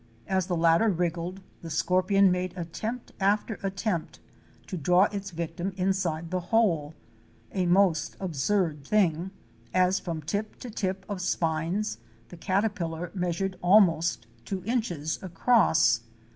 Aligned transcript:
As 0.25 0.47
the 0.47 0.55
latter 0.55 0.89
wriggled, 0.89 1.41
the 1.61 1.69
scorpion 1.69 2.31
made 2.31 2.57
attempt 2.57 3.11
after 3.19 3.59
at 3.61 3.77
tempt 3.77 4.19
to 4.65 4.75
draw 4.75 5.03
its 5.11 5.29
victim 5.29 5.73
inside 5.77 6.31
the 6.31 6.39
hole, 6.49 6.95
a 7.51 7.67
most 7.67 8.17
absurd 8.19 8.83
thing, 8.83 9.29
as 9.75 9.99
from 9.99 10.23
tip 10.23 10.55
to 10.61 10.71
tip 10.71 11.05
of 11.07 11.21
spines 11.21 11.99
the 12.29 12.37
caterpillar 12.37 13.11
measured 13.13 13.59
almost 13.61 14.25
two 14.43 14.63
inches 14.65 15.21
across. 15.21 16.01